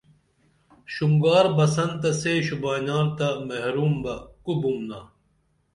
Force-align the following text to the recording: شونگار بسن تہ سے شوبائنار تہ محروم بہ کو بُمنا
شونگار 0.93 1.45
بسن 1.57 1.89
تہ 2.01 2.09
سے 2.21 2.33
شوبائنار 2.47 3.05
تہ 3.17 3.27
محروم 3.47 3.93
بہ 4.03 4.15
کو 4.43 4.53
بُمنا 4.61 4.99